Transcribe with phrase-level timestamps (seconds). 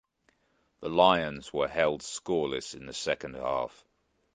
[0.79, 3.85] The Lions were held scoreless in the second half.